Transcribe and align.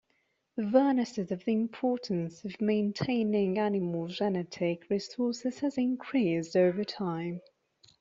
Awareness 0.57 1.19
of 1.19 1.27
the 1.27 1.43
importance 1.51 2.43
of 2.43 2.59
maintaining 2.59 3.59
animal 3.59 4.07
genetic 4.07 4.89
resources 4.89 5.59
has 5.59 5.77
increased 5.77 6.55
over 6.55 6.83
time. 6.83 7.39